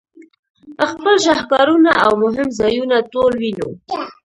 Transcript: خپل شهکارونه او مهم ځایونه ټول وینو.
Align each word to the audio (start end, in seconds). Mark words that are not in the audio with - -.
خپل 0.89 1.15
شهکارونه 1.25 1.91
او 2.03 2.11
مهم 2.23 2.49
ځایونه 2.59 2.97
ټول 3.11 3.31
وینو. 3.41 3.69